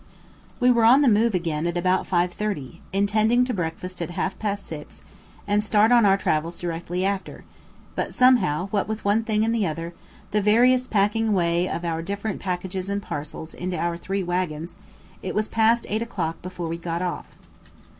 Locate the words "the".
1.03-1.07, 9.53-9.67, 10.31-10.41